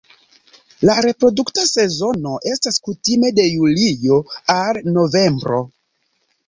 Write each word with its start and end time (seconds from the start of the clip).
La 0.89 0.95
reprodukta 1.05 1.65
sezono 1.73 2.33
estas 2.55 2.81
kutime 2.89 3.33
de 3.41 3.47
julio 3.53 4.19
al 4.59 4.85
novembro. 4.99 5.65